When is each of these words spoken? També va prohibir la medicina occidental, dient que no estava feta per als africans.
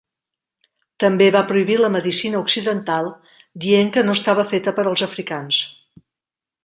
També 1.03 1.27
va 1.35 1.43
prohibir 1.51 1.75
la 1.81 1.91
medicina 1.95 2.39
occidental, 2.45 3.11
dient 3.67 3.93
que 3.99 4.05
no 4.09 4.17
estava 4.21 4.47
feta 4.55 4.75
per 4.79 4.87
als 4.93 5.05
africans. 5.09 5.61